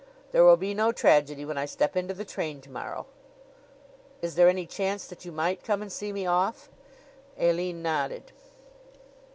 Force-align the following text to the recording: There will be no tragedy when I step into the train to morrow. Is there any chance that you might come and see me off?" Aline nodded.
There 0.31 0.43
will 0.43 0.57
be 0.57 0.73
no 0.73 0.91
tragedy 0.91 1.45
when 1.45 1.59
I 1.59 1.67
step 1.67 1.95
into 1.95 2.15
the 2.15 2.25
train 2.25 2.59
to 2.61 2.71
morrow. 2.71 3.05
Is 4.23 4.33
there 4.33 4.49
any 4.49 4.65
chance 4.65 5.05
that 5.05 5.25
you 5.25 5.31
might 5.31 5.63
come 5.63 5.83
and 5.83 5.91
see 5.91 6.11
me 6.11 6.25
off?" 6.25 6.71
Aline 7.37 7.83
nodded. 7.83 8.31